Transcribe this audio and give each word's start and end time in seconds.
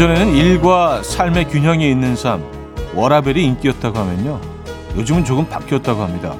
예전에는 0.00 0.34
일과 0.34 1.02
삶의 1.02 1.50
균형이 1.50 1.90
있는 1.90 2.16
삶, 2.16 2.42
워라벨이 2.94 3.44
인기였다고 3.44 3.98
하면요. 3.98 4.40
요즘은 4.96 5.26
조금 5.26 5.46
바뀌었다고 5.46 6.00
합니다. 6.00 6.34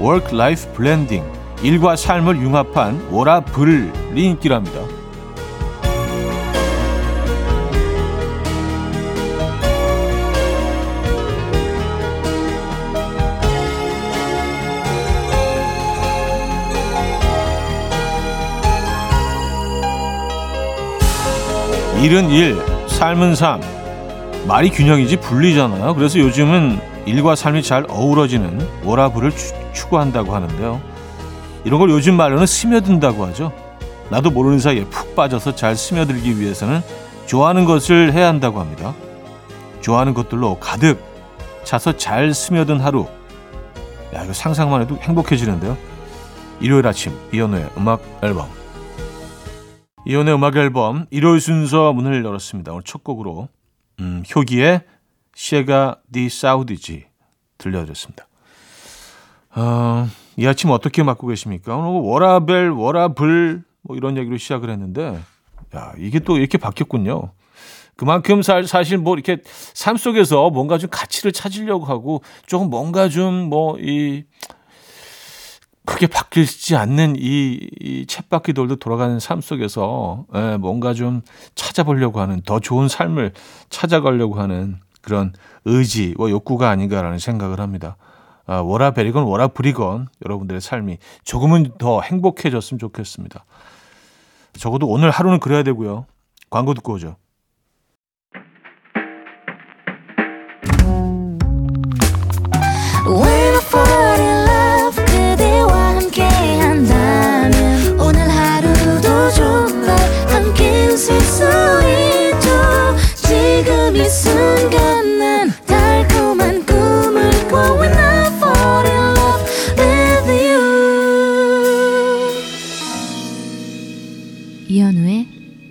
Work-Life 0.00 0.72
Blending, 0.74 1.30
일과 1.62 1.94
삶을 1.94 2.38
융합한 2.38 3.08
워라블이 3.10 3.90
인기랍니다. 4.16 4.80
일은 22.00 22.30
일, 22.30 22.71
삶은 23.02 23.34
삶. 23.34 23.60
말이 24.46 24.70
균형이지 24.70 25.16
분리잖아요. 25.16 25.96
그래서 25.96 26.20
요즘은 26.20 26.78
일과 27.04 27.34
삶이 27.34 27.64
잘 27.64 27.84
어우러지는 27.88 28.64
워라블을 28.84 29.32
추구한다고 29.72 30.32
하는데요. 30.32 30.80
이런 31.64 31.80
걸 31.80 31.90
요즘 31.90 32.14
말로는 32.14 32.46
스며든다고 32.46 33.26
하죠. 33.26 33.52
나도 34.08 34.30
모르는 34.30 34.60
사이에 34.60 34.84
푹 34.84 35.16
빠져서 35.16 35.56
잘 35.56 35.74
스며들기 35.74 36.38
위해서는 36.38 36.80
좋아하는 37.26 37.64
것을 37.64 38.12
해야 38.12 38.28
한다고 38.28 38.60
합니다. 38.60 38.94
좋아하는 39.80 40.14
것들로 40.14 40.60
가득 40.60 41.02
차서 41.64 41.96
잘 41.96 42.32
스며든 42.32 42.78
하루. 42.78 43.08
야, 44.14 44.22
이거 44.22 44.32
상상만 44.32 44.80
해도 44.80 44.96
행복해지는데요. 45.00 45.76
일요일 46.60 46.86
아침 46.86 47.18
이연우의 47.34 47.68
음악 47.76 48.00
앨범 48.22 48.61
이혼의 50.04 50.34
음악 50.34 50.56
앨범 50.56 51.06
1월 51.12 51.38
순서 51.40 51.92
문을 51.92 52.24
열었습니다. 52.24 52.72
오늘 52.72 52.82
첫 52.82 53.04
곡으로 53.04 53.48
음, 54.00 54.22
효기의 54.34 54.82
셰가 55.34 55.96
디 56.12 56.28
사우디지 56.28 57.06
들려드렸습니다. 57.58 58.26
어, 59.54 60.08
이 60.36 60.46
아침 60.46 60.70
어떻게 60.70 61.02
맞고 61.02 61.26
계십니까? 61.28 61.76
오늘 61.76 62.00
워라벨, 62.00 62.70
워라블 62.70 63.62
뭐 63.82 63.96
이런 63.96 64.16
얘기로 64.16 64.38
시작을 64.38 64.70
했는데 64.70 65.20
야 65.74 65.92
이게 65.98 66.18
또 66.18 66.36
이렇게 66.36 66.58
바뀌었군요. 66.58 67.30
그만큼 67.94 68.42
사, 68.42 68.60
사실 68.62 68.98
뭐 68.98 69.14
이렇게 69.14 69.38
삶 69.44 69.96
속에서 69.96 70.50
뭔가 70.50 70.78
좀 70.78 70.90
가치를 70.90 71.30
찾으려고 71.32 71.84
하고 71.84 72.22
조금 72.46 72.70
뭔가 72.70 73.08
좀 73.08 73.48
뭐 73.50 73.76
이 73.78 74.24
크게 75.84 76.06
바뀌지 76.06 76.76
않는 76.76 77.16
이, 77.18 77.68
이 77.80 78.06
쳇바퀴 78.06 78.52
돌도 78.52 78.76
돌아가는 78.76 79.18
삶 79.18 79.40
속에서 79.40 80.26
예, 80.34 80.56
뭔가 80.56 80.94
좀 80.94 81.22
찾아보려고 81.54 82.20
하는 82.20 82.40
더 82.42 82.60
좋은 82.60 82.88
삶을 82.88 83.32
찾아가려고 83.68 84.40
하는 84.40 84.78
그런 85.00 85.32
의지와 85.64 86.14
뭐 86.16 86.30
욕구가 86.30 86.70
아닌가라는 86.70 87.18
생각을 87.18 87.60
합니다. 87.60 87.96
아, 88.46 88.56
워라베리건 88.56 89.24
워라브리건 89.24 90.08
여러분들의 90.24 90.60
삶이 90.60 90.98
조금은 91.24 91.72
더 91.78 92.00
행복해졌으면 92.00 92.78
좋겠습니다. 92.78 93.44
적어도 94.54 94.86
오늘 94.86 95.10
하루는 95.10 95.40
그래야 95.40 95.62
되고요. 95.62 96.06
광고 96.50 96.74
듣고 96.74 96.94
오죠. 96.94 97.16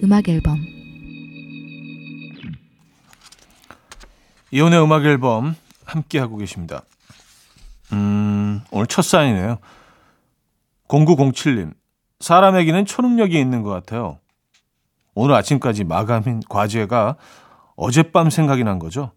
음악 0.03 0.29
앨범 0.29 0.63
이혼의 4.51 4.83
음악 4.83 5.05
앨범 5.05 5.55
함께 5.85 6.19
하고 6.19 6.37
계십니다. 6.37 6.83
음, 7.93 8.61
오늘 8.69 8.85
첫 8.85 9.01
사연이네요. 9.01 9.57
0907님. 10.87 11.73
사람에게는 12.19 12.85
초능력이 12.85 13.39
있는 13.39 13.63
것 13.63 13.71
같아요. 13.71 14.19
오늘 15.15 15.33
아침까지 15.33 15.83
마감인 15.83 16.39
과제가 16.47 17.15
어젯밤 17.75 18.29
생각이 18.29 18.63
난 18.63 18.77
거죠. 18.77 19.13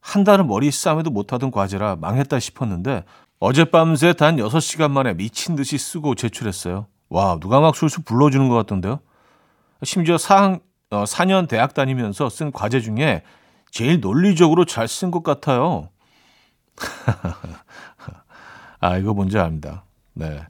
한 0.00 0.22
달은 0.22 0.46
머리 0.46 0.70
싸매도 0.70 1.10
못하던 1.10 1.50
과제라 1.50 1.96
망했다 1.96 2.38
싶었는데 2.38 3.02
어젯밤새 3.40 4.12
단 4.12 4.36
6시간 4.36 4.92
만에 4.92 5.14
미친 5.14 5.56
듯이 5.56 5.78
쓰고 5.78 6.14
제출했어요. 6.14 6.86
와, 7.08 7.38
누가 7.40 7.58
막 7.58 7.74
술술 7.74 8.04
불러주는 8.04 8.48
것 8.48 8.54
같던데요. 8.54 9.00
심지어 9.86 10.18
4, 10.18 10.58
어, 10.90 11.04
4년 11.04 11.48
대학 11.48 11.72
다니면서 11.74 12.28
쓴 12.28 12.52
과제 12.52 12.80
중에 12.80 13.22
제일 13.70 14.00
논리적으로 14.00 14.64
잘 14.66 14.86
쓴 14.88 15.10
것 15.10 15.22
같아요. 15.22 15.88
아, 18.80 18.98
이거 18.98 19.14
뭔지 19.14 19.38
압니다. 19.38 19.84
네. 20.14 20.40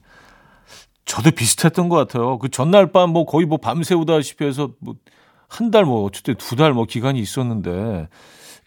저도 1.05 1.31
비슷했던 1.31 1.89
것 1.89 1.95
같아요. 1.95 2.37
그 2.39 2.49
전날 2.49 2.91
밤 2.91 3.11
뭐 3.11 3.25
거의 3.25 3.45
뭐 3.45 3.57
밤새우다시피 3.57 4.45
해서 4.45 4.71
뭐 4.79 4.95
한 5.49 5.71
달 5.71 5.85
뭐 5.85 6.03
어쨌든 6.03 6.35
두 6.35 6.55
달 6.57 6.73
뭐 6.73 6.83
기간이 6.85 7.19
있었는데 7.21 8.09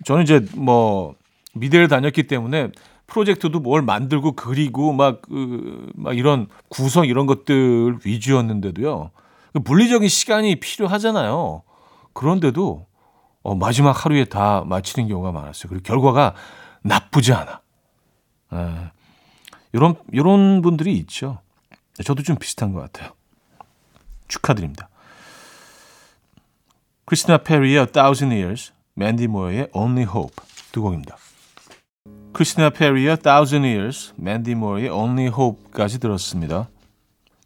저는 0.07 0.23
이제 0.23 0.41
뭐 0.55 1.15
미대를 1.55 1.89
다녔기 1.89 2.23
때문에 2.27 2.69
프로젝트도 3.07 3.61
뭘 3.61 3.83
만들고 3.83 4.33
그리고 4.33 4.93
막, 4.95 5.21
그, 5.23 5.91
막 5.95 6.17
이런 6.17 6.47
구성 6.71 7.05
이런 7.07 7.27
것들 7.27 7.99
위주였는데도요. 8.05 9.11
그 9.53 9.59
물리적인 9.59 10.09
시간이 10.09 10.61
필요하잖아요. 10.61 11.63
그런데도 12.13 12.87
어, 13.43 13.55
마지막 13.55 14.05
하루에 14.05 14.25
다 14.25 14.63
마치는 14.67 15.09
경우가 15.09 15.33
많았어요. 15.33 15.69
그리고 15.69 15.83
결과가 15.83 16.35
나쁘지 16.83 17.33
않아. 17.33 17.61
에, 18.53 18.91
이런 19.73 19.95
이런 20.13 20.63
분들이 20.63 20.97
있죠. 20.99 21.39
저도 22.05 22.23
좀 22.23 22.37
비슷한 22.37 22.73
것 22.73 22.81
같아요. 22.81 23.13
축하드립니다. 24.29 24.89
크리스티나 27.05 27.39
페리의 27.39 27.91
Thousand 27.91 28.35
Years, 28.35 28.73
맨디 28.95 29.27
모어의 29.27 29.71
Only 29.73 30.09
Hope 30.09 30.37
두 30.71 30.83
곡입니다. 30.83 31.17
크리스티나 32.33 32.71
페리의 32.71 33.19
Thousand 33.19 33.67
Years, 33.67 34.13
맨디 34.17 34.55
모어의 34.55 34.89
Only 34.91 35.27
Hope까지 35.27 35.99
들었습니다. 35.99 36.69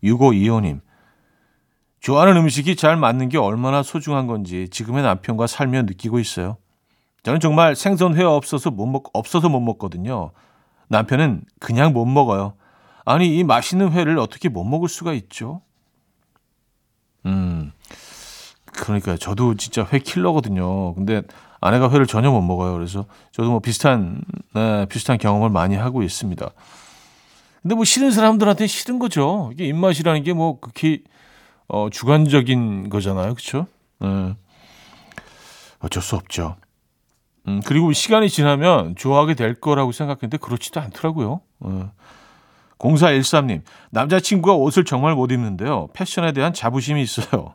6525님, 0.02 0.80
좋아하는 2.04 2.36
음식이 2.36 2.76
잘 2.76 2.98
맞는 2.98 3.30
게 3.30 3.38
얼마나 3.38 3.82
소중한 3.82 4.26
건지 4.26 4.68
지금의 4.70 5.02
남편과 5.02 5.46
살며 5.46 5.84
느끼고 5.84 6.18
있어요. 6.18 6.58
저는 7.22 7.40
정말 7.40 7.74
생선 7.74 8.14
회 8.14 8.22
없어서 8.22 8.70
못 8.70 8.84
먹, 8.84 9.08
없어서 9.14 9.48
못 9.48 9.60
먹거든요. 9.60 10.32
남편은 10.88 11.44
그냥 11.60 11.94
못 11.94 12.04
먹어요. 12.04 12.56
아니, 13.06 13.34
이 13.38 13.42
맛있는 13.42 13.92
회를 13.92 14.18
어떻게 14.18 14.50
못 14.50 14.64
먹을 14.64 14.90
수가 14.90 15.14
있죠? 15.14 15.62
음, 17.24 17.72
그러니까 18.66 19.16
저도 19.16 19.54
진짜 19.54 19.88
회 19.90 19.98
킬러거든요. 19.98 20.92
근데 20.92 21.22
아내가 21.62 21.90
회를 21.90 22.06
전혀 22.06 22.30
못 22.30 22.42
먹어요. 22.42 22.74
그래서 22.74 23.06
저도 23.32 23.48
뭐 23.48 23.60
비슷한, 23.60 24.20
네, 24.52 24.84
비슷한 24.90 25.16
경험을 25.16 25.48
많이 25.48 25.74
하고 25.74 26.02
있습니다. 26.02 26.50
근데 27.62 27.74
뭐 27.74 27.84
싫은 27.86 28.10
사람들한테 28.10 28.66
싫은 28.66 28.98
거죠. 28.98 29.48
이게 29.54 29.64
입맛이라는 29.64 30.22
게 30.22 30.34
뭐 30.34 30.60
극히 30.60 31.02
어, 31.68 31.88
주관적인 31.90 32.90
거잖아요. 32.90 33.34
그렇죠? 33.34 33.66
네. 34.00 34.34
어쩔 35.80 36.02
수 36.02 36.16
없죠. 36.16 36.56
음, 37.46 37.60
그리고 37.66 37.92
시간이 37.92 38.30
지나면 38.30 38.96
좋아하게 38.96 39.34
될 39.34 39.54
거라고 39.54 39.92
생각했는데 39.92 40.38
그렇지도 40.38 40.80
않더라고요. 40.80 41.40
어. 41.60 41.92
0413님, 42.78 43.62
남자친구가 43.90 44.54
옷을 44.54 44.84
정말 44.84 45.14
못 45.14 45.30
입는데요. 45.30 45.88
패션에 45.94 46.32
대한 46.32 46.52
자부심이 46.52 47.00
있어요. 47.02 47.54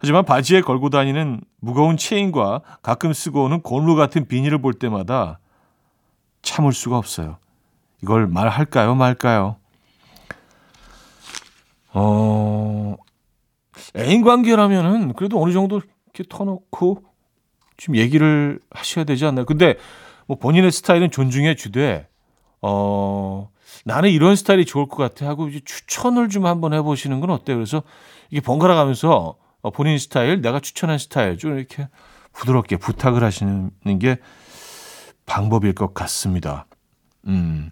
하지만 0.00 0.24
바지에 0.24 0.60
걸고 0.62 0.90
다니는 0.90 1.42
무거운 1.60 1.96
체인과 1.96 2.62
가끔 2.82 3.12
쓰고 3.12 3.44
오는 3.44 3.60
골루 3.60 3.94
같은 3.96 4.26
비닐을 4.26 4.58
볼 4.58 4.72
때마다 4.74 5.38
참을 6.42 6.72
수가 6.72 6.96
없어요. 6.96 7.36
이걸 8.02 8.26
말할까요, 8.26 8.94
말까요? 8.94 9.56
애인 13.96 14.22
관계라면은 14.22 15.14
그래도 15.14 15.42
어느 15.42 15.52
정도 15.52 15.80
이렇게 16.06 16.24
터놓고 16.28 17.02
좀 17.76 17.96
얘기를 17.96 18.60
하셔야 18.70 19.04
되지 19.04 19.24
않나요? 19.24 19.46
근데 19.46 19.76
뭐 20.26 20.38
본인의 20.38 20.70
스타일은 20.70 21.10
존중해 21.10 21.56
주되 21.56 22.08
어 22.62 23.50
나는 23.84 24.10
이런 24.10 24.36
스타일이 24.36 24.64
좋을 24.64 24.86
것 24.86 24.96
같아 24.96 25.26
하고 25.26 25.48
이제 25.48 25.60
추천을 25.64 26.28
좀 26.28 26.46
한번 26.46 26.74
해보시는 26.74 27.20
건 27.20 27.30
어때요? 27.30 27.56
그래서 27.56 27.82
이게 28.30 28.40
번갈아 28.40 28.74
가면서 28.74 29.36
어, 29.62 29.70
본인 29.70 29.98
스타일, 29.98 30.40
내가 30.40 30.60
추천한 30.60 30.98
스타일 30.98 31.36
좀 31.36 31.58
이렇게 31.58 31.88
부드럽게 32.32 32.76
부탁을 32.76 33.22
하시는 33.22 33.70
게 33.98 34.18
방법일 35.26 35.74
것 35.74 35.92
같습니다. 35.94 36.66
음. 37.26 37.70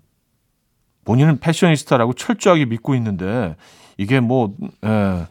본인은 1.05 1.41
패셔니스타라고 1.41 2.13
철저하게 2.13 2.67
믿고 2.67 2.95
있는데 2.95 3.57
이게 3.97 4.21
뭐 4.21 4.55
에, 4.85 5.27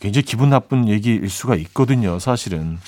굉장히 0.00 0.24
기분 0.24 0.50
나쁜 0.50 0.88
얘기일 0.88 1.28
수가 1.28 1.56
있거든요. 1.56 2.18
사실은. 2.18 2.78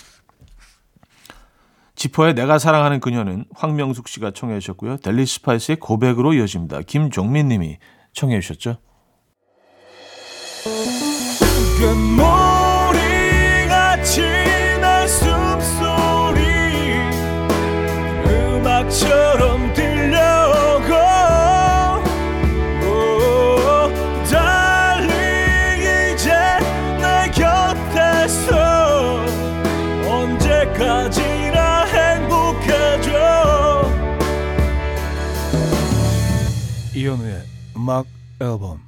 지퍼의 1.96 2.34
내가 2.34 2.58
사랑하는 2.58 3.00
그녀는 3.00 3.44
황명숙 3.54 4.08
씨가 4.08 4.30
청해 4.30 4.58
주셨고요. 4.60 4.96
델리 4.98 5.26
스파이스의 5.26 5.76
고백으로 5.76 6.32
이어집니다. 6.32 6.80
김종민 6.82 7.48
님이 7.48 7.78
청해 8.14 8.40
주셨죠. 8.40 8.78
음악 37.90 38.06
앨범 38.40 38.80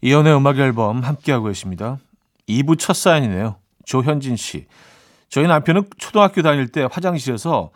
이연의 0.00 0.34
음악 0.34 0.58
앨범 0.58 1.00
함께하고 1.00 1.48
계십니다. 1.48 1.98
2부 2.48 2.78
첫 2.78 2.94
사연이네요. 2.94 3.56
조현진 3.84 4.36
씨. 4.36 4.66
저희 5.28 5.46
남편은 5.46 5.90
초등학교 5.98 6.40
다닐 6.40 6.68
때 6.68 6.88
화장실에서 6.90 7.72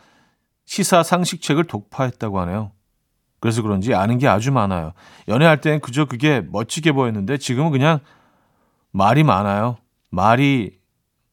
시사 0.65 1.03
상식책을 1.03 1.65
독파했다고 1.65 2.41
하네요. 2.41 2.73
그래서 3.39 3.61
그런지 3.61 3.93
아는 3.93 4.17
게 4.17 4.27
아주 4.27 4.51
많아요. 4.51 4.95
연애할 5.29 5.61
때는 5.61 5.81
그저 5.81 6.07
그게 6.07 6.41
멋지게 6.41 6.93
보였는데 6.93 7.37
지금은 7.37 7.71
그냥 7.71 7.99
말이 8.93 9.25
많아요. 9.25 9.77
말이, 10.11 10.79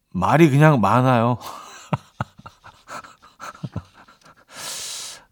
말이 0.09 0.49
그냥 0.49 0.81
많아요. 0.81 1.37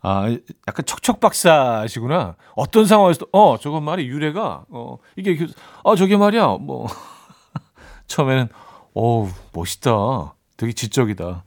아, 0.02 0.30
약간 0.68 0.86
척척박사시구나. 0.86 2.36
어떤 2.56 2.86
상황에서, 2.86 3.26
어, 3.34 3.58
저건 3.60 3.84
말이 3.84 4.08
유래가, 4.08 4.64
어, 4.70 4.98
이게, 5.18 5.36
그, 5.36 5.48
아, 5.84 5.96
저게 5.96 6.16
말이야. 6.16 6.58
뭐, 6.62 6.88
처음에는, 8.08 8.48
어우, 8.94 9.30
멋있다. 9.54 10.36
되게 10.58 10.72
지적이다. 10.72 11.44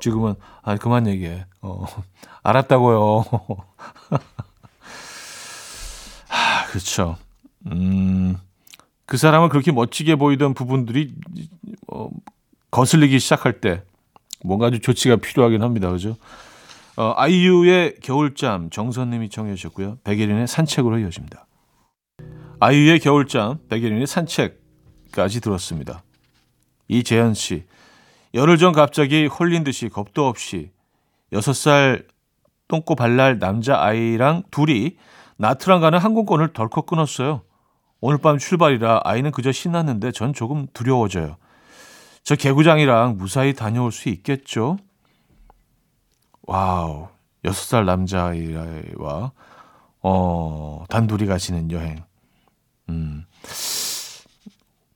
지금은, 0.00 0.34
아, 0.62 0.76
그만 0.76 1.06
얘기해. 1.06 1.46
어, 1.62 1.84
알았다고요. 2.42 3.24
하, 6.28 6.66
그렇죠. 6.66 7.16
음, 7.66 8.36
그 9.06 9.16
사람은 9.16 9.48
그렇게 9.48 9.72
멋지게 9.72 10.16
보이던 10.16 10.52
부분들이, 10.54 11.14
어, 11.88 12.10
거슬리기 12.70 13.18
시작할 13.18 13.60
때, 13.60 13.82
뭔가 14.44 14.70
좀 14.70 14.80
조치가 14.80 15.16
필요하긴 15.16 15.62
합니다. 15.62 15.90
그죠? 15.90 16.16
어, 16.96 17.14
아이유의 17.16 17.96
겨울잠 18.02 18.70
정선님이 18.70 19.30
청해 19.30 19.54
주셨고요. 19.54 19.98
백예린의 20.04 20.46
산책으로 20.46 20.98
이어집니다. 20.98 21.46
아이유의 22.60 23.00
겨울잠, 23.00 23.58
백예린의 23.68 24.06
산책까지 24.06 25.40
들었습니다. 25.40 26.02
이재현 26.88 27.34
씨, 27.34 27.64
열흘 28.34 28.58
전 28.58 28.72
갑자기 28.72 29.26
홀린 29.26 29.64
듯이 29.64 29.88
겁도 29.88 30.26
없이 30.26 30.70
6살 31.32 32.06
똥꼬 32.68 32.94
발랄 32.94 33.38
남자 33.38 33.80
아이랑 33.80 34.42
둘이 34.50 34.96
나트랑 35.36 35.80
가는 35.80 35.98
항공권을 35.98 36.52
덜컥 36.52 36.86
끊었어요. 36.86 37.42
오늘 38.00 38.18
밤 38.18 38.38
출발이라 38.38 39.00
아이는 39.04 39.30
그저 39.30 39.52
신났는데 39.52 40.12
전 40.12 40.32
조금 40.32 40.66
두려워져요. 40.72 41.36
저 42.22 42.36
개구장이랑 42.36 43.16
무사히 43.16 43.54
다녀올 43.54 43.92
수 43.92 44.08
있겠죠? 44.08 44.78
와우. 46.42 47.08
여섯 47.44 47.60
살 47.64 47.84
남자아이와, 47.86 49.32
어, 50.02 50.84
단둘이 50.88 51.26
가시는 51.26 51.72
여행. 51.72 52.04
음. 52.88 53.24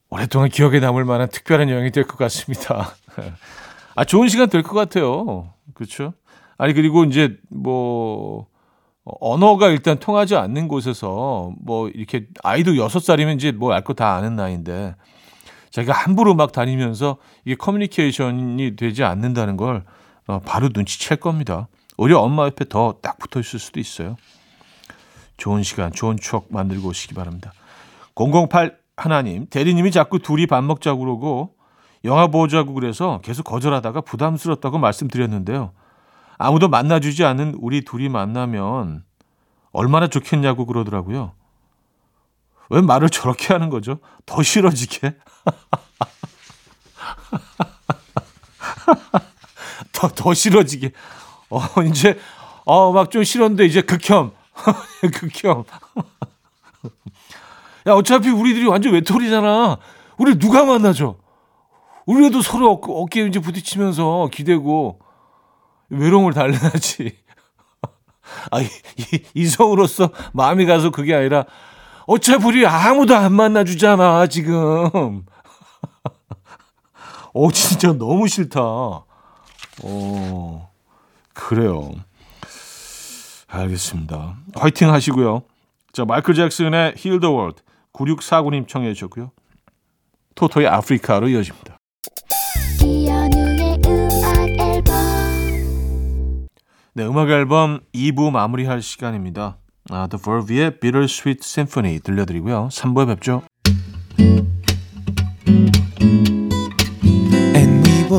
오랫동안 0.09 0.47
기억에 0.49 0.79
남을 0.79 1.03
만한 1.03 1.27
특별한 1.29 1.69
여행이 1.69 1.91
될 1.91 2.05
것 2.05 2.17
같습니다. 2.17 2.95
아, 3.95 4.05
좋은 4.05 4.29
시간 4.29 4.49
될 4.49 4.63
것 4.63 4.73
같아요. 4.75 5.51
그렇죠? 5.73 6.13
아니, 6.57 6.73
그리고 6.73 7.03
이제 7.03 7.37
뭐, 7.49 8.47
언어가 9.03 9.67
일단 9.67 9.99
통하지 9.99 10.37
않는 10.37 10.69
곳에서 10.69 11.51
뭐 11.61 11.89
이렇게 11.89 12.27
아이도 12.43 12.77
여섯 12.77 12.99
살이면 12.99 13.35
이제 13.35 13.51
뭐 13.51 13.73
알 13.73 13.83
거 13.83 13.93
다 13.93 14.15
아는 14.15 14.35
나이인데 14.35 14.95
자기가 15.71 15.93
함부로 15.93 16.33
막 16.35 16.51
다니면서 16.51 17.17
이게 17.45 17.55
커뮤니케이션이 17.55 18.75
되지 18.75 19.03
않는다는 19.05 19.55
걸 19.57 19.77
어, 19.77 19.83
바로 20.45 20.69
눈치챌 20.73 21.17
겁니다. 21.17 21.67
오히려 21.97 22.19
엄마 22.19 22.45
옆에 22.45 22.65
더 22.65 22.99
딱 23.01 23.17
붙어 23.17 23.39
있을 23.39 23.59
수도 23.59 23.79
있어요. 23.79 24.17
좋은 25.37 25.63
시간, 25.63 25.91
좋은 25.91 26.17
추억 26.17 26.47
만들고 26.49 26.89
오시기 26.89 27.13
바랍니다. 27.13 27.53
008 28.15 28.77
하나님, 28.97 29.45
대리님이 29.47 29.91
자꾸 29.91 30.19
둘이 30.19 30.47
밥 30.47 30.63
먹자고 30.63 31.01
그러고 31.01 31.55
영화 32.03 32.27
보자고 32.27 32.73
그래서 32.73 33.19
계속 33.23 33.43
거절하다가 33.43 34.01
부담스럽다고 34.01 34.77
말씀드렸는데요. 34.79 35.71
아무도 36.37 36.67
만나주지 36.69 37.23
않은 37.25 37.55
우리 37.59 37.83
둘이 37.83 38.09
만나면 38.09 39.03
얼마나 39.71 40.07
좋겠냐고 40.07 40.65
그러더라고요. 40.65 41.33
왜 42.69 42.81
말을 42.81 43.09
저렇게 43.09 43.53
하는 43.53 43.69
거죠? 43.69 43.99
더 44.25 44.43
싫어지게? 44.43 45.15
더, 49.97 50.07
더 50.09 50.33
싫어지게. 50.33 50.91
어, 51.49 51.59
이제, 51.89 52.19
어, 52.65 52.91
막 52.91 53.09
좀 53.09 53.23
싫었는데, 53.23 53.65
이제 53.65 53.81
극혐. 53.81 54.31
극혐. 55.13 55.63
야, 57.87 57.93
어차피 57.93 58.29
우리들이 58.29 58.67
완전 58.67 58.93
외톨이잖아. 58.93 59.77
우리 60.17 60.37
누가 60.37 60.65
만나죠? 60.65 61.17
우리도 62.05 62.41
서로 62.43 62.73
어, 62.73 62.79
어깨 63.01 63.25
이제 63.25 63.39
부딪히면서 63.39 64.29
기대고, 64.31 64.99
외로움을 65.89 66.33
달래야지. 66.33 67.17
아, 68.51 68.61
이, 68.61 68.67
이, 68.97 69.23
이성으로서 69.33 70.11
마음이 70.33 70.67
가서 70.67 70.91
그게 70.91 71.15
아니라, 71.15 71.45
어차피 72.05 72.45
우리 72.45 72.67
아무도 72.67 73.15
안 73.15 73.33
만나주잖아, 73.33 74.27
지금. 74.27 75.25
어, 77.33 77.51
진짜 77.51 77.93
너무 77.93 78.27
싫다. 78.27 79.06
어, 79.83 80.69
그래요. 81.33 81.91
알겠습니다. 83.47 84.37
화이팅 84.55 84.91
하시고요. 84.91 85.43
자, 85.93 86.05
마이클 86.05 86.33
잭슨의 86.33 86.95
Heal 86.97 87.19
the 87.19 87.33
World 87.33 87.61
9649님 87.93 88.67
청해 88.67 88.93
주셨고요. 88.93 89.31
토토의 90.35 90.67
아프리카로 90.67 91.29
이어집니다. 91.29 91.77
네, 96.93 97.05
음악 97.05 97.29
앨범 97.29 97.79
2부 97.93 98.31
마무리할 98.31 98.81
시간입니다. 98.81 99.57
아, 99.89 100.07
The 100.07 100.21
Verve의 100.21 100.79
Bittersweet 100.79 101.39
Symphony 101.43 101.99
들려드리고요. 101.99 102.69
3부에 102.71 103.07
뵙죠. 103.07 103.43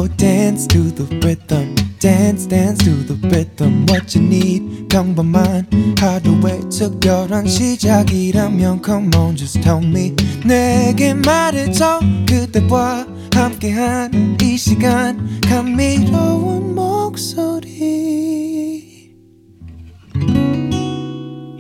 Dance 0.06 0.66
to 0.68 0.94
the 0.94 1.04
rhythm. 1.24 1.74
Dance, 1.98 2.46
dance 2.46 2.84
to 2.84 3.02
the 3.04 3.14
rhythm. 3.28 3.86
What 3.88 4.16
you 4.16 4.24
need, 4.24 4.88
평범한 4.88 5.66
하루의 5.98 6.60
특별한 6.70 7.48
시작이라면 7.48 8.82
Come 8.84 9.10
on, 9.16 9.36
just 9.36 9.60
tell 9.60 9.84
me. 9.84 10.14
내게 10.44 11.14
말해줘. 11.14 12.00
그대와 12.28 13.06
함께한 13.34 14.38
이 14.40 14.56
시간. 14.56 15.40
감미로운 15.48 16.74
목소리. 16.74 17.68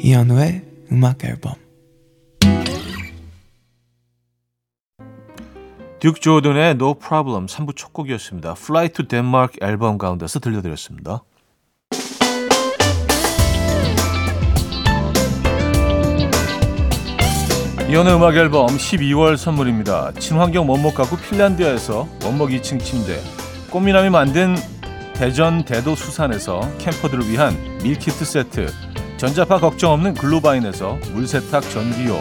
이현우의 0.00 0.62
음악 0.92 1.24
앨범. 1.24 1.67
듀크 6.00 6.20
조던의 6.20 6.72
No 6.72 6.94
Problem 6.94 7.46
3부 7.46 7.74
첫 7.74 7.92
곡이었습니다. 7.92 8.54
Fly 8.56 8.88
to 8.90 9.08
Denmark 9.08 9.58
앨범 9.60 9.98
가운데서 9.98 10.38
들려드렸습니다. 10.38 11.24
이혼의 17.90 18.14
음악 18.14 18.36
앨범 18.36 18.68
12월 18.68 19.36
선물입니다. 19.36 20.12
친환경 20.20 20.68
원목 20.70 20.94
가구 20.94 21.16
핀란드에서 21.16 22.06
원목 22.22 22.50
2층 22.50 22.78
침대, 22.80 23.18
꽃미남이 23.70 24.10
만든 24.10 24.54
대전 25.14 25.64
대도 25.64 25.96
수산에서 25.96 26.60
캠퍼들을 26.78 27.28
위한 27.28 27.56
밀키트 27.82 28.24
세트 28.24 28.68
전자파 29.16 29.58
걱정 29.58 29.92
없는 29.94 30.14
글로바인에서 30.14 30.98
물세탁 31.12 31.68
전기요 31.70 32.20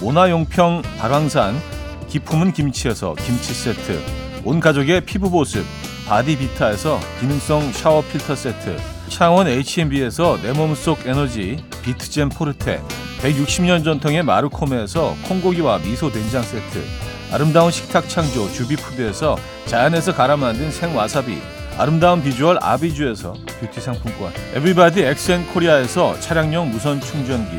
모나용평 0.00 0.82
발왕산 0.98 1.73
기품은 2.14 2.52
김치에서 2.52 3.14
김치 3.14 3.52
세트 3.52 4.00
온 4.44 4.60
가족의 4.60 5.00
피부 5.00 5.30
보습 5.30 5.66
바디비타에서 6.06 7.00
기능성 7.18 7.72
샤워 7.72 8.02
필터 8.02 8.36
세트 8.36 8.76
창원 9.08 9.48
H&B에서 9.48 10.38
내 10.40 10.52
몸속 10.52 11.08
에너지 11.08 11.64
비트젠 11.82 12.28
포르테 12.28 12.80
160년 13.20 13.82
전통의 13.82 14.22
마르코메에서 14.22 15.16
콩고기와 15.26 15.78
미소 15.78 16.12
된장 16.12 16.44
세트 16.44 16.84
아름다운 17.32 17.72
식탁 17.72 18.08
창조 18.08 18.48
주비푸드에서 18.52 19.36
자연에서 19.66 20.14
갈아 20.14 20.36
만든 20.36 20.70
생와사비 20.70 21.36
아름다운 21.78 22.22
비주얼 22.22 22.58
아비주에서 22.62 23.32
뷰티 23.58 23.80
상품권 23.80 24.32
에브리바디 24.54 25.02
엑센코리아에서 25.02 26.20
차량용 26.20 26.70
무선 26.70 27.00
충전기 27.00 27.58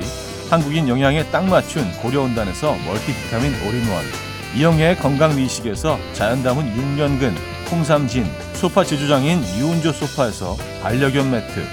한국인 0.49 0.87
영양에 0.87 1.25
딱 1.25 1.43
맞춘 1.43 1.91
고려은단에서 2.01 2.73
멀티비타민 2.85 3.53
올인원 3.67 4.34
이영애의 4.55 4.97
건강미식에서 4.97 5.99
자연 6.13 6.41
담은 6.41 6.63
6년근 6.75 7.35
홍삼진 7.69 8.25
소파 8.53 8.85
제조장인 8.85 9.43
유운조 9.57 9.91
소파에서 9.91 10.55
반려견 10.81 11.29
매트 11.29 11.65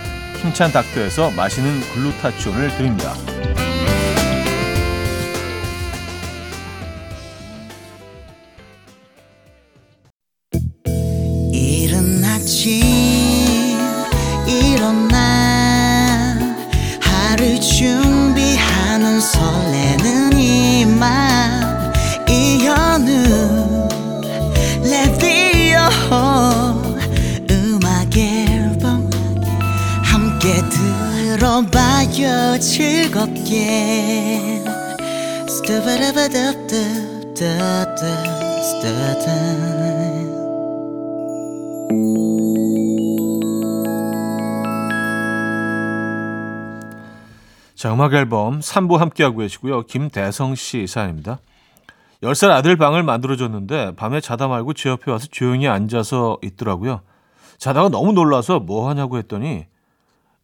힘찬 0.42 0.72
닥터에서 0.72 1.30
마시는 1.30 1.80
글루타치온을 1.94 2.76
드립니다. 2.76 3.14
자, 47.74 47.92
음악 47.92 48.14
앨범 48.14 48.60
3부 48.60 48.96
함께하고 48.96 49.38
계시고요. 49.38 49.82
김대성 49.82 50.54
씨 50.54 50.86
사연입니다. 50.86 51.40
10살 52.22 52.50
아들 52.52 52.76
방을 52.76 53.02
만들어줬는데 53.02 53.96
밤에 53.96 54.22
자다 54.22 54.48
말고 54.48 54.72
제 54.72 54.88
옆에 54.88 55.10
와서 55.10 55.26
조용히 55.30 55.68
앉아서 55.68 56.38
있더라고요. 56.42 57.02
자다가 57.58 57.90
너무 57.90 58.12
놀라서 58.12 58.60
뭐 58.60 58.88
하냐고 58.88 59.18
했더니 59.18 59.66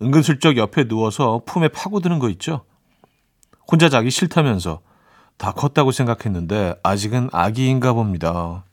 은근슬쩍 0.02 0.58
옆에 0.58 0.88
누워서 0.88 1.40
품에 1.46 1.68
파고드는 1.68 2.18
거 2.18 2.28
있죠. 2.28 2.64
혼자 3.70 3.88
자기 3.88 4.10
싫다면서 4.10 4.80
다 5.36 5.52
컸다고 5.52 5.92
생각했는데 5.92 6.74
아직은 6.82 7.28
아기인가 7.32 7.92
봅니다. 7.92 8.64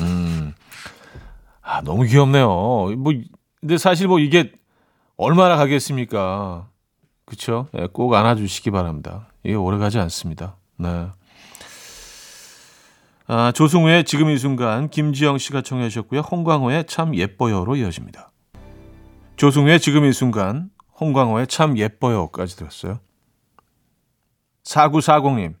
음, 0.00 0.54
아 1.60 1.82
너무 1.82 2.04
귀엽네요. 2.04 2.46
뭐 2.96 3.12
근데 3.60 3.76
사실 3.76 4.08
뭐 4.08 4.18
이게 4.18 4.52
얼마나 5.16 5.56
가겠습니까? 5.56 6.68
그렇죠? 7.26 7.68
네, 7.72 7.86
꼭 7.92 8.14
안아 8.14 8.34
주시기 8.34 8.70
바랍니다. 8.70 9.28
이게 9.44 9.54
오래 9.54 9.78
가지 9.78 9.98
않습니다. 9.98 10.56
네. 10.76 11.08
아, 13.26 13.52
조승우의 13.52 14.04
지금 14.04 14.30
이 14.30 14.36
순간 14.36 14.90
김지영 14.90 15.38
씨가 15.38 15.62
청해 15.62 15.88
주셨고요. 15.88 16.20
홍광호의 16.20 16.86
참 16.86 17.14
예뻐요로 17.14 17.76
이어집니다. 17.76 18.30
조승우의 19.36 19.80
지금 19.80 20.04
이 20.04 20.12
순간 20.12 20.70
홍광호의 21.00 21.46
참 21.46 21.78
예뻐요까지 21.78 22.56
들었어요. 22.56 23.00
4940님. 24.64 25.54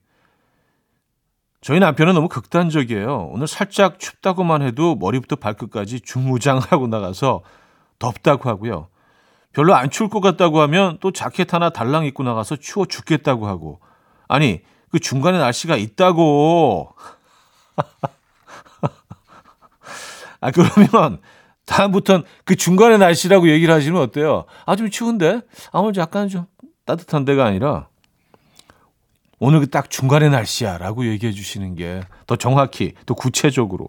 저희 1.60 1.78
남편은 1.78 2.14
너무 2.14 2.28
극단적이에요. 2.28 3.30
오늘 3.32 3.46
살짝 3.46 4.00
춥다고만 4.00 4.62
해도 4.62 4.96
머리부터 4.96 5.36
발끝까지 5.36 6.00
중무장하고 6.00 6.88
나가서 6.88 7.42
덥다고 8.00 8.48
하고요. 8.48 8.88
별로 9.52 9.74
안 9.74 9.90
추울 9.90 10.10
것 10.10 10.20
같다고 10.20 10.60
하면 10.62 10.98
또 11.00 11.12
자켓 11.12 11.54
하나 11.54 11.70
달랑 11.70 12.04
입고 12.06 12.24
나가서 12.24 12.56
추워 12.56 12.86
죽겠다고 12.86 13.46
하고. 13.46 13.80
아니, 14.26 14.62
그 14.90 14.98
중간에 14.98 15.38
날씨가 15.38 15.76
있다고. 15.76 16.94
아, 20.40 20.50
그러면 20.50 21.20
다음부턴 21.66 22.24
그 22.44 22.56
중간에 22.56 22.98
날씨라고 22.98 23.48
얘기를 23.48 23.72
하시면 23.72 24.02
어때요? 24.02 24.46
아, 24.66 24.74
좀 24.74 24.90
추운데? 24.90 25.42
아, 25.70 25.78
오늘 25.78 25.94
약간 25.96 26.28
좀 26.28 26.46
따뜻한 26.86 27.24
데가 27.24 27.44
아니라 27.44 27.86
오늘 29.44 29.58
그딱 29.58 29.90
중간의 29.90 30.30
날씨야 30.30 30.78
라고 30.78 31.04
얘기해 31.04 31.32
주시는 31.32 31.74
게 31.74 32.00
더 32.28 32.36
정확히, 32.36 32.94
더 33.06 33.14
구체적으로. 33.14 33.88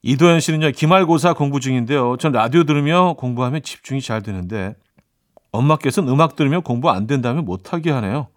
이도현 0.00 0.40
씨는요, 0.40 0.70
기말고사 0.70 1.34
공부 1.34 1.60
중인데요. 1.60 2.16
전 2.16 2.32
라디오 2.32 2.64
들으며 2.64 3.12
공부하면 3.18 3.62
집중이 3.62 4.00
잘 4.00 4.22
되는데, 4.22 4.74
엄마께서는 5.52 6.10
음악 6.10 6.34
들으며 6.34 6.60
공부 6.60 6.88
안 6.88 7.06
된다면 7.06 7.44
못하게 7.44 7.90
하네요. 7.90 8.28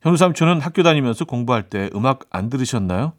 현우 0.00 0.16
삼촌은 0.16 0.62
학교 0.62 0.82
다니면서 0.82 1.26
공부할 1.26 1.64
때 1.68 1.90
음악 1.94 2.20
안 2.30 2.48
들으셨나요? 2.48 3.12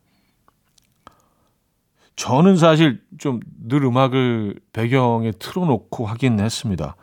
저는 2.15 2.57
사실 2.57 3.03
좀 3.19 3.39
늘 3.65 3.83
음악을 3.83 4.59
배경에 4.73 5.31
틀어놓고 5.31 6.07
하긴 6.07 6.39
했습니다. 6.39 6.95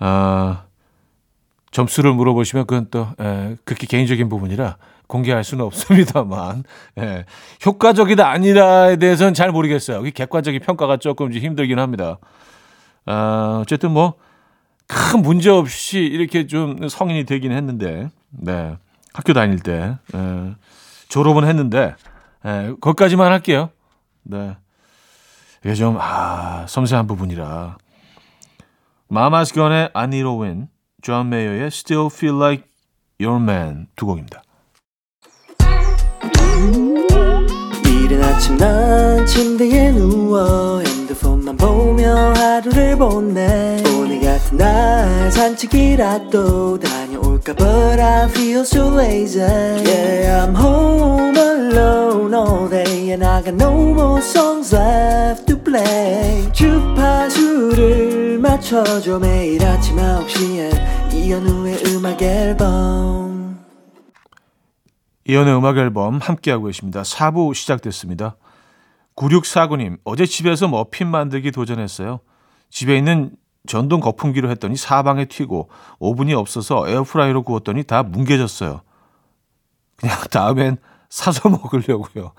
아, 0.00 0.64
점수를 1.76 2.12
물어보시면 2.14 2.66
그건 2.66 2.88
또 2.90 3.08
에, 3.20 3.56
그렇게 3.64 3.86
개인적인 3.86 4.28
부분이라 4.28 4.76
공개할 5.06 5.44
수는 5.44 5.64
없습니다만 5.64 6.64
예, 6.98 7.24
효과적이다 7.64 8.28
아니다에 8.28 8.96
대해서는 8.96 9.34
잘 9.34 9.52
모르겠어요. 9.52 10.06
이 10.06 10.10
객관적인 10.10 10.60
평가가 10.60 10.96
조금 10.96 11.32
힘들긴 11.32 11.78
합니다. 11.78 12.18
아, 13.06 13.60
어쨌든 13.62 13.92
뭐 13.92 14.14
큰 14.86 15.22
문제 15.22 15.50
없이 15.50 15.98
이렇게 15.98 16.46
좀 16.46 16.88
성인이 16.88 17.24
되긴 17.24 17.52
했는데, 17.52 18.08
네 18.30 18.76
학교 19.12 19.32
다닐 19.32 19.58
때 19.60 19.96
예, 20.14 20.54
졸업은 21.08 21.44
했는데 21.46 21.94
예, 22.44 22.72
거기까지만 22.80 23.32
할게요. 23.32 23.70
네 24.22 24.56
이게 25.64 25.74
좀 25.74 25.96
아, 26.00 26.66
섬세한 26.68 27.06
부분이라. 27.06 27.78
마마스 29.08 29.54
건의 29.54 29.90
I 29.94 30.04
Need 30.04 30.28
a 30.28 30.34
Win, 30.36 30.68
존 31.06 31.28
메이어의 31.28 31.66
Still 31.68 32.08
Feel 32.12 32.36
Like 32.36 32.64
Your 33.20 33.40
Man 33.40 33.86
두 33.94 34.06
곡입니다. 34.06 34.42
이른 37.86 38.24
아침 38.24 38.56
난 38.56 39.24
침대에 39.24 39.92
누워 39.92 40.80
핸드폰만 40.80 41.56
보며 41.58 42.32
하루를 42.34 42.98
보내 42.98 43.80
오늘 43.96 44.20
같은 44.20 44.58
날 44.58 45.30
산책이라도 45.30 46.80
다녀올까 46.80 47.54
But 47.54 48.00
I 48.00 48.28
feel 48.30 48.62
so 48.62 48.92
lazy 48.92 49.42
Yeah 49.42 50.44
I'm 50.44 50.56
home 50.56 51.38
alone 51.38 52.34
all 52.34 52.68
day 52.68 53.12
And 53.12 53.24
I 53.24 53.44
got 53.44 53.54
no 53.54 53.94
more 53.94 54.20
songs 54.20 54.74
left 54.74 55.45
play 55.66 56.52
주파수를 56.52 58.38
맞춰줘 58.38 59.18
매일 59.18 59.64
아침 59.64 59.96
9시에 59.96 61.12
이현우의 61.12 61.82
음악 61.86 62.22
앨범 62.22 63.64
이연의 65.28 65.56
음악 65.56 65.76
앨범 65.76 66.18
함께하고 66.18 66.66
계십니다. 66.66 67.02
4부 67.02 67.52
시작됐습니다. 67.52 68.36
9649님, 69.16 69.98
어제 70.04 70.24
집에서 70.24 70.68
머핀 70.68 71.08
만들기 71.08 71.50
도전했어요. 71.50 72.20
집에 72.70 72.96
있는 72.96 73.32
전동 73.66 73.98
거품기로 73.98 74.48
했더니 74.50 74.76
사방에 74.76 75.24
튀고 75.24 75.68
오븐이 75.98 76.32
없어서 76.34 76.88
에어프라이로 76.88 77.42
구웠더니 77.42 77.82
다 77.82 78.04
뭉개졌어요. 78.04 78.82
그냥 79.96 80.16
다음엔 80.30 80.76
사서 81.08 81.48
먹으려고요. 81.50 82.32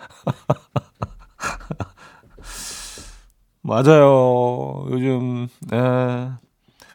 맞아요. 3.67 4.85
요즘 4.89 5.49
네. 5.69 6.29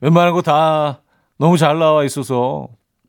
웬만한 0.00 0.32
거 0.32 0.40
다 0.40 1.02
너무 1.38 1.58
잘 1.58 1.78
나와 1.78 2.02
있어서 2.04 2.68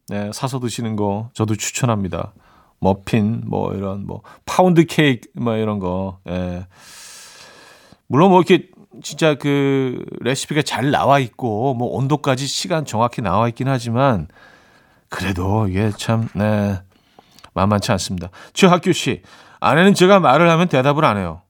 네, 0.10 0.32
사서 0.34 0.60
드시는 0.60 0.96
거 0.98 1.30
저도 1.34 1.56
추천합니다. 1.56 2.34
머핀, 2.80 3.44
뭐 3.48 3.74
이런 3.74 4.06
뭐 4.06 4.22
파운드 4.46 4.86
케이크 4.86 5.30
뭐 5.36 5.56
이런 5.56 5.80
거. 5.80 6.20
예. 6.28 6.68
물론 8.08 8.32
뭐 8.32 8.42
이렇게 8.42 8.68
진짜 9.02 9.36
그 9.36 10.04
레시피가 10.20 10.64
잘 10.64 10.92
나와 10.92 11.20
있고 11.20 11.74
뭐 11.74 11.88
온도까지 11.96 12.46
시간 12.48 12.84
정확히 12.86 13.22
나와 13.22 13.48
있긴 13.48 13.70
하지만 13.70 14.28
그래도 15.08 15.70
이게 15.70 15.92
참 15.98 16.28
네. 16.36 16.82
만만치 17.54 17.92
않습니다. 17.94 18.30
최학규 18.54 18.92
씨, 18.92 19.22
아내는 19.62 19.94
제가 19.94 20.20
말을 20.20 20.50
하면 20.50 20.68
대답을 20.68 21.06
안 21.06 21.18
해요. 21.18 21.43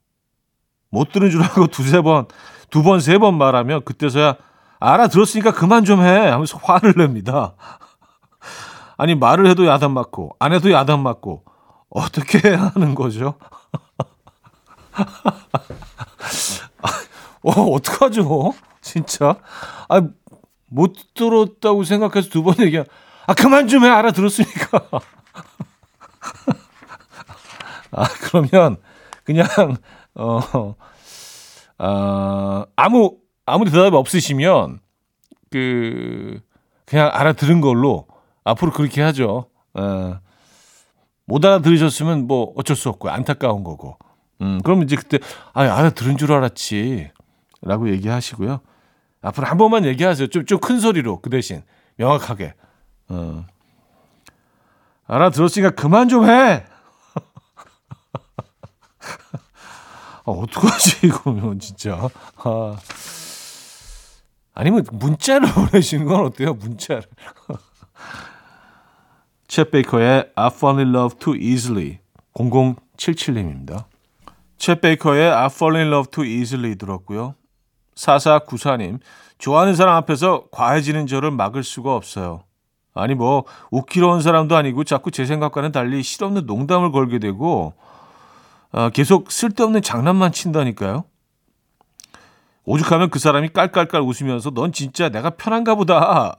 못 0.93 1.11
들은 1.11 1.31
줄 1.31 1.41
알고 1.41 1.67
두세 1.67 2.01
번, 2.01 2.27
두 2.69 2.83
번, 2.83 2.99
세 2.99 3.17
번 3.17 3.35
말하면 3.37 3.83
그때서야 3.83 4.35
알아들었으니까 4.79 5.51
그만 5.53 5.85
좀 5.85 6.01
해 6.01 6.29
하면서 6.29 6.59
화를 6.61 6.93
냅니다. 6.95 7.55
아니 8.97 9.15
말을 9.15 9.47
해도 9.47 9.65
야단 9.65 9.91
맞고 9.91 10.35
안 10.39 10.53
해도 10.53 10.71
야단 10.71 11.01
맞고 11.01 11.43
어떻게 11.89 12.47
해야 12.47 12.71
하는 12.75 12.93
거죠? 12.93 13.33
어, 17.43 17.51
어떡하죠? 17.51 18.53
진짜? 18.81 19.35
아, 19.89 20.01
못 20.67 20.93
들었다고 21.15 21.83
생각해서 21.83 22.29
두 22.29 22.43
번 22.43 22.55
얘기하, 22.59 22.83
아, 23.27 23.33
그만 23.33 23.67
좀 23.67 23.83
해. 23.83 23.89
알아들었으니까. 23.89 24.79
아, 27.91 28.05
그러면 28.21 28.77
그냥, 29.23 29.47
어, 30.15 30.75
아, 31.77 32.65
아무, 32.75 33.17
아무 33.45 33.65
대답이 33.65 33.95
없으시면 33.95 34.79
그, 35.49 36.39
그냥 36.85 37.09
알아들은 37.13 37.61
걸로 37.61 38.07
앞으로 38.43 38.71
그렇게 38.71 39.01
하죠. 39.01 39.47
어, 39.73 40.19
못 41.25 41.43
알아들으셨으면 41.45 42.27
뭐 42.27 42.53
어쩔 42.55 42.75
수 42.75 42.89
없고 42.89 43.09
안타까운 43.09 43.63
거고. 43.63 43.97
음, 44.41 44.61
그럼 44.63 44.83
이제 44.83 44.95
그때, 44.95 45.19
아, 45.53 45.61
알아들은 45.61 46.17
줄 46.17 46.31
알았지. 46.33 47.11
라고 47.61 47.89
얘기하시고요. 47.89 48.59
앞으로 49.21 49.47
한 49.47 49.57
번만 49.57 49.85
얘기하세요. 49.85 50.27
좀, 50.27 50.45
좀 50.45 50.59
큰 50.59 50.79
소리로 50.81 51.21
그 51.21 51.29
대신 51.29 51.63
명확하게. 51.95 52.53
어. 53.07 53.45
알아들었으니까 55.07 55.71
그만 55.71 56.09
좀 56.09 56.27
해! 56.29 56.65
아, 60.25 60.31
어떡하지, 60.31 61.07
이거면, 61.07 61.59
진짜. 61.59 62.09
아. 62.37 62.77
아니면 64.53 64.85
문자를 64.91 65.49
보내시는 65.53 66.05
건 66.05 66.25
어때요? 66.25 66.53
문자를. 66.53 67.03
챗 69.47 69.71
베이커의 69.71 70.31
I 70.35 70.47
fall 70.47 70.79
in 70.79 70.95
love 70.95 71.19
too 71.19 71.35
easily 71.35 71.99
0077님입니다. 72.33 73.85
챗 74.57 74.81
베이커의 74.81 75.31
I 75.31 75.45
fall 75.45 75.77
in 75.77 75.87
love 75.89 76.09
too 76.09 76.25
easily 76.25 76.75
들었고요. 76.75 77.35
4494님 77.95 78.99
좋아하는 79.37 79.75
사람 79.75 79.95
앞에서 79.95 80.45
과해지는 80.51 81.05
저를 81.05 81.29
막을 81.31 81.63
수가 81.63 81.95
없어요. 81.95 82.43
아니 82.95 83.13
뭐 83.15 83.43
웃기러 83.71 84.07
온 84.09 84.21
사람도 84.21 84.55
아니고 84.55 84.83
자꾸 84.83 85.11
제 85.11 85.25
생각과는 85.25 85.71
달리 85.71 86.01
실없는 86.01 86.45
농담을 86.45 86.91
걸게 86.91 87.19
되고 87.19 87.73
어, 88.73 88.89
계속 88.89 89.31
쓸데없는 89.31 89.81
장난만 89.81 90.31
친다니까요. 90.33 91.05
오죽하면 92.65 93.09
그 93.09 93.19
사람이 93.19 93.49
깔깔깔 93.49 94.01
웃으면서 94.01 94.51
넌 94.51 94.71
진짜 94.71 95.09
내가 95.09 95.31
편한가 95.31 95.75
보다 95.75 96.37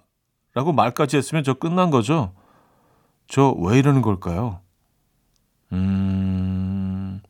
라고 0.55 0.73
말까지 0.73 1.17
했으면 1.17 1.45
저 1.45 1.55
끝난 1.55 1.91
거죠. 1.91 2.33
저 3.29 3.55
왜 3.59 3.79
이러는 3.79 4.03
걸까요? 4.03 4.61
음, 5.73 7.21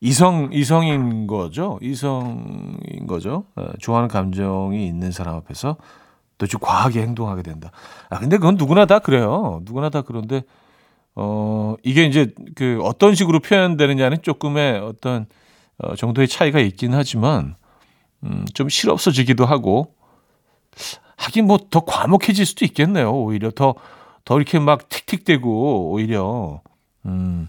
이성, 0.00 0.50
이성인 0.52 1.26
거죠? 1.26 1.78
이성인 1.82 3.06
거죠? 3.06 3.44
어, 3.56 3.66
좋아하는 3.78 4.08
감정이 4.08 4.86
있는 4.86 5.10
사람 5.12 5.36
앞에서 5.36 5.76
또 6.38 6.46
좀 6.46 6.60
과하게 6.60 7.02
행동하게 7.02 7.42
된다. 7.42 7.70
아, 8.10 8.18
근데 8.18 8.36
그건 8.36 8.56
누구나 8.56 8.84
다 8.84 8.98
그래요. 8.98 9.60
누구나 9.64 9.90
다 9.90 10.02
그런데, 10.02 10.42
어, 11.14 11.74
이게 11.82 12.04
이제 12.04 12.32
그 12.54 12.80
어떤 12.82 13.14
식으로 13.14 13.40
표현되느냐는 13.40 14.22
조금의 14.22 14.78
어떤 14.80 15.26
어, 15.78 15.94
정도의 15.96 16.28
차이가 16.28 16.60
있긴 16.60 16.94
하지만, 16.94 17.56
음, 18.24 18.44
좀 18.54 18.68
실없어지기도 18.68 19.44
하고, 19.44 19.94
하긴 21.16 21.46
뭐 21.46 21.58
더 21.70 21.80
과묵해질 21.84 22.46
수도 22.46 22.64
있겠네요. 22.64 23.12
오히려 23.12 23.50
더, 23.50 23.74
더 24.24 24.36
이렇게 24.36 24.58
막 24.58 24.88
틱틱대고, 24.88 25.90
오히려. 25.90 26.60
음, 27.06 27.48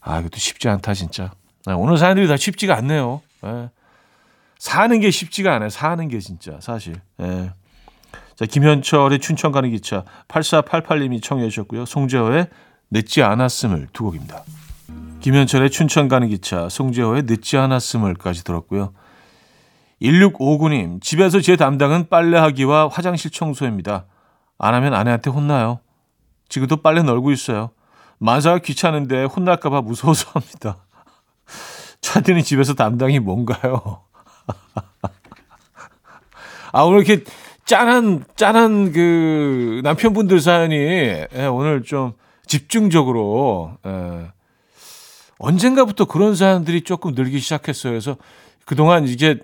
아, 0.00 0.20
이것도 0.20 0.38
쉽지 0.38 0.68
않다, 0.68 0.94
진짜. 0.94 1.32
아, 1.66 1.74
오늘 1.74 1.96
사람들이 1.98 2.26
다 2.28 2.36
쉽지가 2.36 2.76
않네요. 2.76 3.20
예. 3.44 3.70
사는 4.58 5.00
게 5.00 5.10
쉽지가 5.10 5.54
않아요. 5.54 5.68
사는 5.70 6.06
게 6.08 6.18
진짜, 6.18 6.58
사실. 6.60 6.94
예. 7.20 7.50
자, 8.36 8.46
김현철의 8.46 9.18
춘천 9.18 9.52
가는 9.52 9.70
기차 9.70 10.04
8488님이 10.28 11.22
청해 11.22 11.48
주셨고요. 11.48 11.84
송재호의 11.84 12.48
늦지 12.90 13.22
않았음을 13.22 13.88
두 13.92 14.04
곡입니다. 14.04 14.44
김현철의 15.20 15.70
춘천 15.70 16.08
가는 16.08 16.28
기차, 16.28 16.68
송재호의 16.68 17.22
늦지 17.26 17.56
않았음을까지 17.56 18.44
들었고요. 18.44 18.92
1659님, 20.02 21.00
집에서 21.00 21.40
제 21.40 21.56
담당은 21.56 22.08
빨래하기와 22.08 22.88
화장실 22.88 23.30
청소입니다. 23.30 24.06
안 24.58 24.74
하면 24.74 24.94
아내한테 24.94 25.30
혼나요. 25.30 25.78
지금도 26.48 26.76
빨래 26.76 27.02
널고 27.02 27.30
있어요. 27.30 27.70
만사가 28.18 28.58
귀찮은데 28.58 29.24
혼날까봐 29.24 29.82
무서워서 29.82 30.30
합니다. 30.32 30.78
차디는 32.00 32.42
집에서 32.42 32.74
담당이 32.74 33.20
뭔가요? 33.20 34.02
아, 36.72 36.82
오늘 36.82 37.06
이렇게 37.06 37.24
짠한, 37.72 38.24
짠한 38.36 38.92
그 38.92 39.80
남편분들 39.82 40.40
사연이 40.40 40.76
예, 40.76 41.28
오늘 41.50 41.82
좀 41.82 42.12
집중적으로, 42.46 43.78
예, 43.86 44.30
언젠가부터 45.38 46.04
그런 46.04 46.34
사연들이 46.36 46.82
조금 46.82 47.12
늘기 47.14 47.38
시작했어요. 47.38 47.92
그래서 47.92 48.16
그동안 48.66 49.08
이게, 49.08 49.38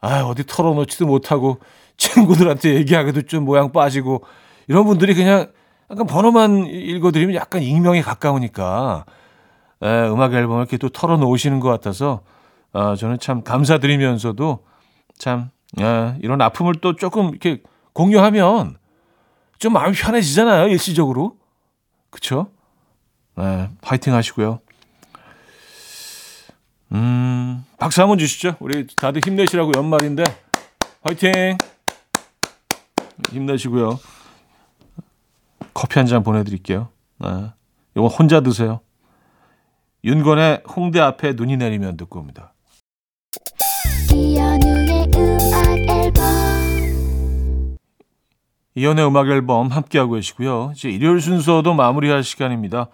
아, 0.00 0.20
어디 0.20 0.46
털어놓지도 0.46 1.06
못하고 1.06 1.58
친구들한테 1.96 2.76
얘기하기도 2.76 3.22
좀 3.22 3.44
모양 3.44 3.72
빠지고 3.72 4.22
이런 4.68 4.84
분들이 4.84 5.12
그냥 5.16 5.50
약간 5.90 6.06
번호만 6.06 6.66
읽어드리면 6.66 7.34
약간 7.34 7.62
익명에 7.62 8.00
가까우니까 8.00 9.06
에, 9.82 10.06
음악 10.06 10.34
앨범을 10.34 10.60
이렇게 10.60 10.76
또 10.76 10.88
털어놓으시는 10.88 11.58
것 11.58 11.68
같아서 11.68 12.20
어, 12.72 12.94
저는 12.94 13.18
참 13.18 13.42
감사드리면서도 13.42 14.60
참 15.18 15.50
에, 15.80 16.16
이런 16.22 16.40
아픔을 16.40 16.74
또 16.80 16.94
조금 16.96 17.30
이렇게 17.30 17.62
공유하면 17.92 18.76
좀 19.58 19.72
마음이 19.72 19.94
편해지잖아요 19.96 20.68
일시적으로 20.68 21.36
그쵸? 22.10 22.50
네, 23.36 23.68
파이팅 23.80 24.14
하시고요. 24.14 24.60
음, 26.92 27.64
박수 27.78 28.00
한번 28.00 28.18
주시죠. 28.18 28.56
우리 28.60 28.86
다들 28.86 29.20
힘내시라고 29.24 29.72
연말인데 29.76 30.22
파이팅 31.02 31.32
힘내시고요. 33.32 33.98
커피 35.72 35.98
한 35.98 36.06
잔 36.06 36.22
보내드릴게요. 36.22 36.88
네. 37.18 37.28
이거 37.96 38.06
혼자 38.06 38.40
드세요. 38.40 38.80
윤건의 40.04 40.62
홍대 40.76 41.00
앞에 41.00 41.32
눈이 41.32 41.56
내리면 41.56 41.96
듣고 41.96 42.20
옵니다. 42.20 42.52
이연의 48.76 49.06
음악 49.06 49.28
앨범 49.28 49.68
함께하고 49.68 50.14
계시고요. 50.14 50.72
이제 50.74 50.90
일요일 50.90 51.20
순서도 51.20 51.74
마무리할 51.74 52.24
시간입니다. 52.24 52.88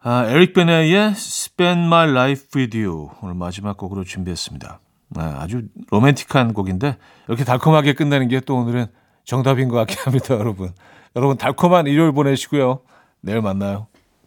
아, 0.00 0.26
에릭 0.26 0.52
베네의 0.54 1.12
Spend 1.12 1.84
My 1.86 2.10
Life 2.10 2.48
With 2.54 2.76
You 2.76 3.10
오늘 3.22 3.34
마지막 3.34 3.76
곡으로 3.76 4.04
준비했습니다. 4.04 4.80
아, 5.16 5.36
아주 5.40 5.62
로맨틱한 5.90 6.52
곡인데 6.52 6.98
이렇게 7.28 7.44
달콤하게 7.44 7.94
끝내는 7.94 8.28
게 8.28 8.40
또 8.40 8.56
오늘은 8.56 8.86
정답인 9.24 9.68
것 9.68 9.76
같긴 9.76 9.98
합니다, 10.04 10.34
여러분. 10.34 10.72
여러분 11.16 11.36
달콤한 11.38 11.86
일요일 11.86 12.12
보내시고요. 12.12 12.80
내일 13.20 13.40
만나요. 13.40 13.86